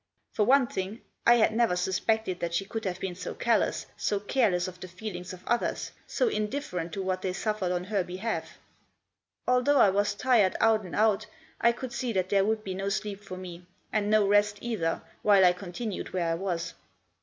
[0.31, 3.85] For one thing I had never sus pected that she could have been so callous,
[3.95, 7.83] so care less of the feelings of others, so indifferent to what they suffered on
[7.83, 8.57] her behalf.
[9.47, 11.27] Although I was tired out and out
[11.59, 15.03] I could see that there would be no sleep for me, and no rest either,
[15.21, 16.73] while I continued where I was.